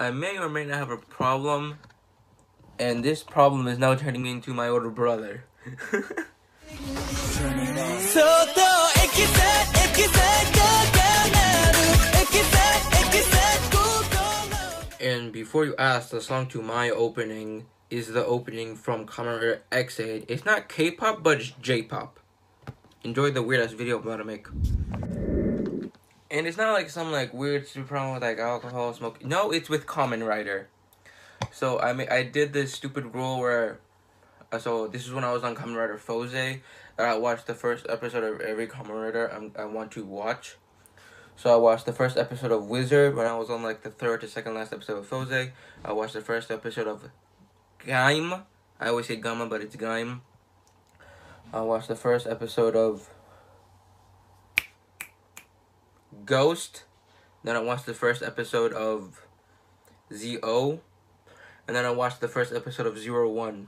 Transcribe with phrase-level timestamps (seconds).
[0.00, 1.76] I may or may not have a problem,
[2.78, 5.44] and this problem is now turning me into my older brother.
[15.02, 19.62] and before you ask, the song to my opening is the opening from Kamen Rider
[19.70, 20.24] Ex-Aid.
[20.28, 22.18] It's not K-pop, but it's J-pop.
[23.04, 24.46] Enjoy the weird ass video I'm about to make.
[26.30, 29.24] And it's not like some like weird super problem with like alcohol, smoke.
[29.24, 30.68] No, it's with Kamen Rider.
[31.50, 33.80] So I mean, I did this stupid rule where,
[34.52, 36.60] uh, so this is when I was on Kamen Rider Fourze.
[36.96, 40.56] That I watched the first episode of every Kamen Rider I'm, I want to watch.
[41.36, 44.20] So I watched the first episode of Wizard when I was on like the third
[44.20, 45.50] to second last episode of Fourze.
[45.84, 47.08] I watched the first episode of
[47.84, 48.42] Gaim.
[48.78, 50.20] I always say Gamma, but it's Gaim.
[51.52, 53.08] I watched the first episode of
[56.30, 56.84] Ghost.
[57.42, 59.26] Then I watched the first episode of
[60.12, 60.78] Zi-O.
[61.66, 63.66] And then I watched the first episode of Zero One.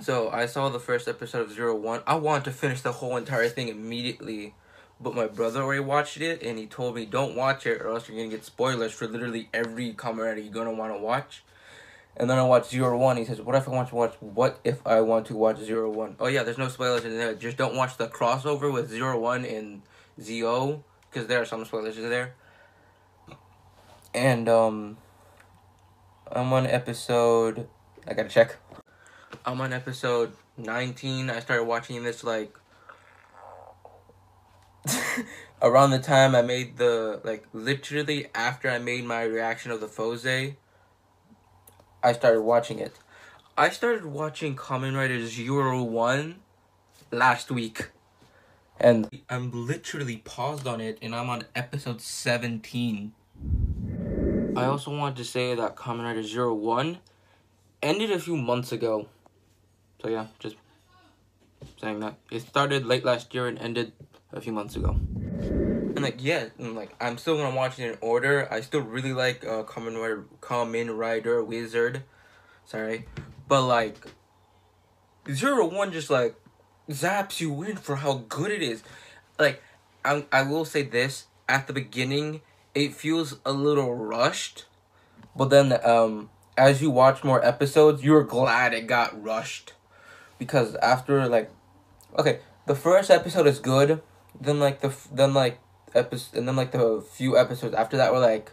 [0.00, 2.00] So I saw the first episode of Zero One.
[2.06, 4.54] I wanted to finish the whole entire thing immediately.
[4.98, 8.08] But my brother already watched it and he told me don't watch it or else
[8.08, 11.44] you're gonna get spoilers for literally every comedy you're gonna wanna watch.
[12.18, 13.18] And then I watched Zero One.
[13.18, 14.14] He says, "What if I want to watch?
[14.20, 16.16] What if I want to watch Zero One?
[16.18, 17.34] Oh yeah, there's no spoilers in there.
[17.34, 19.82] Just don't watch the crossover with Zero One and
[20.20, 22.34] Zi-O because there are some spoilers in there.
[24.14, 24.96] And um,
[26.32, 27.68] I'm on episode.
[28.08, 28.56] I gotta check.
[29.44, 31.28] I'm on episode 19.
[31.28, 32.56] I started watching this like
[35.62, 39.88] around the time I made the like literally after I made my reaction of the
[39.88, 40.54] Fourze,
[42.06, 43.00] I started watching it.
[43.58, 46.36] I started watching Kamen Rider Zero One
[47.10, 47.90] last week.
[48.78, 53.12] And I'm literally paused on it and I'm on episode 17.
[54.54, 56.98] I also wanted to say that Kamen Rider Zero One
[57.82, 59.08] ended a few months ago.
[60.00, 60.54] So yeah, just
[61.80, 62.14] saying that.
[62.30, 63.90] It started late last year and ended
[64.32, 65.00] a few months ago.
[65.96, 68.46] And like yeah, and like I'm still gonna watch it in order.
[68.50, 72.02] I still really like uh Kamen Rider Kamen Rider Wizard.
[72.66, 73.06] Sorry.
[73.48, 74.06] But like
[75.32, 76.36] Zero One just like
[76.90, 78.82] zaps you in for how good it is.
[79.38, 79.62] Like
[80.04, 82.42] I I will say this, at the beginning
[82.74, 84.66] it feels a little rushed.
[85.34, 89.72] But then um as you watch more episodes, you're glad it got rushed.
[90.38, 91.50] Because after like
[92.18, 94.02] okay, the first episode is good.
[94.38, 95.58] Then like the then like
[95.94, 98.52] episode and then like the few episodes after that were like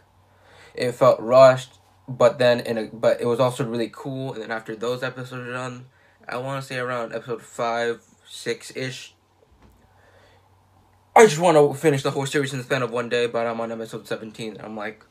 [0.76, 4.52] it felt rushed but then in a but it was also really cool and then
[4.52, 5.86] after those episodes are done
[6.28, 9.14] i want to say around episode five six ish
[11.16, 13.46] i just want to finish the whole series in the span of one day but
[13.48, 15.04] i'm on episode 17 i'm like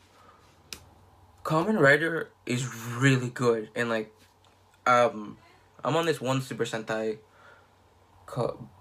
[1.44, 4.15] Kamen Rider is really good and like
[4.87, 5.37] um
[5.84, 7.19] i'm on this one super sentai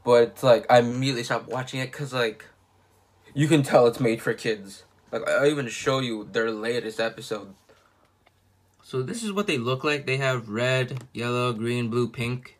[0.03, 2.45] but it's like i immediately stopped watching it because like
[3.33, 4.83] you can tell it's made for kids.
[5.11, 7.53] Like I'll even show you their latest episode.
[8.83, 10.05] So this is what they look like.
[10.05, 12.57] They have red, yellow, green, blue, pink.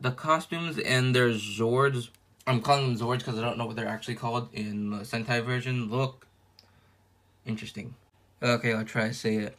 [0.00, 2.08] The costumes and their Zords,
[2.46, 5.44] I'm calling them Zords because I don't know what they're actually called in the Sentai
[5.44, 6.26] version, look
[7.46, 7.94] interesting.
[8.42, 9.56] Okay, I'll try to say it.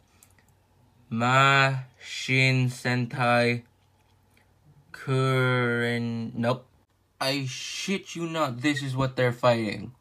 [1.08, 3.62] Ma Shin Sentai
[4.92, 6.34] Kuren.
[6.34, 6.66] Nope.
[7.20, 9.92] I shit you not, this is what they're fighting.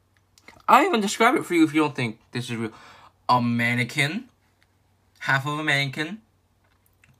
[0.68, 2.72] I even describe it for you if you don't think this is real.
[3.30, 4.30] A mannequin,
[5.20, 6.22] half of a mannequin,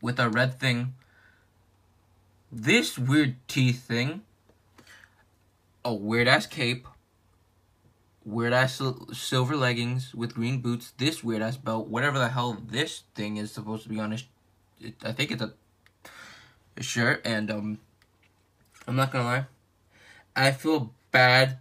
[0.02, 0.94] with a red thing.
[2.52, 4.22] This weird teeth thing.
[5.84, 6.88] A weird ass cape.
[8.26, 8.82] Weird ass
[9.12, 10.94] silver leggings with green boots.
[10.98, 11.88] This weird ass belt.
[11.88, 14.14] Whatever the hell this thing is supposed to be on.
[14.14, 14.24] It,
[15.04, 15.54] I think it's a,
[16.78, 17.22] a shirt.
[17.26, 17.80] And um,
[18.88, 19.46] I'm not gonna lie.
[20.36, 21.60] I feel bad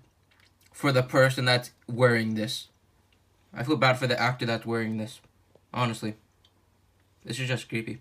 [0.73, 2.69] for the person that's wearing this.
[3.55, 5.21] I feel bad for the actor that's wearing this.
[5.75, 6.15] Honestly.
[7.25, 8.01] This is just creepy.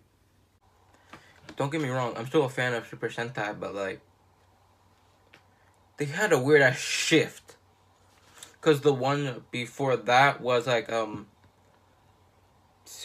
[1.57, 4.01] Don't get me wrong, I'm still a fan of Super Sentai, but like
[5.97, 7.55] they had a weird ass shift.
[8.61, 11.27] Cause the one before that was like um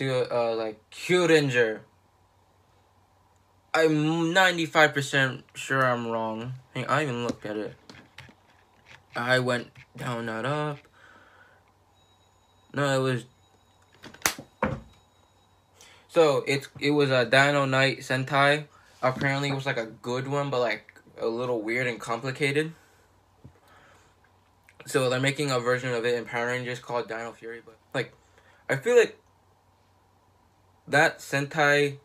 [0.00, 1.81] uh, like Kyuranger.
[3.76, 6.55] I'm 95% sure I'm wrong.
[6.73, 7.75] Hey, I even looked at it.
[9.14, 10.78] I went down, not up.
[12.73, 13.26] No, it was...
[16.08, 18.64] So, it, it was a Dino Knight Sentai.
[19.02, 22.73] Apparently, it was like a good one, but like a little weird and complicated.
[24.87, 28.14] So they're making a version of it in Power Rangers called Dino Fury, but like,
[28.70, 29.20] I feel like
[30.88, 31.99] that Sentai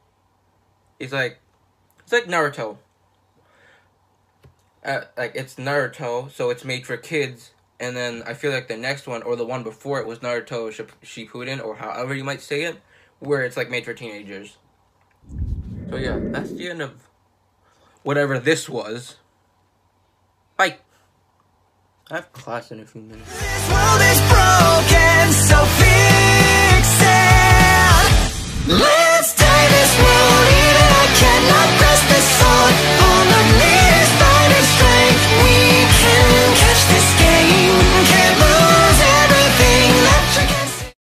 [0.99, 1.40] is like
[2.11, 2.77] it's like Naruto.
[4.83, 7.51] Uh, like it's Naruto, so it's made for kids.
[7.79, 10.69] And then I feel like the next one or the one before it was Naruto
[11.01, 12.81] Shippuden or however you might say it,
[13.19, 14.57] where it's like made for teenagers.
[15.89, 17.07] So yeah, that's the end of
[18.03, 19.15] whatever this was.
[20.57, 20.79] Bye.
[22.09, 23.31] I have class in a few minutes.